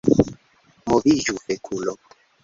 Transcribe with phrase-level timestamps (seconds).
[0.91, 1.95] Moviĝu fekulo